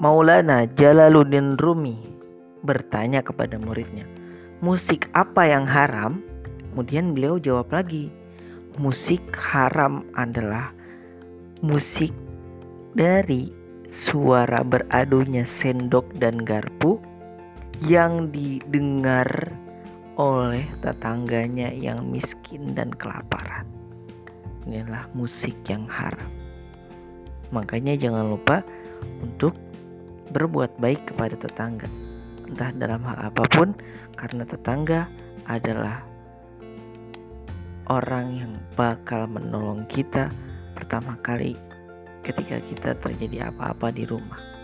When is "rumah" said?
44.06-44.59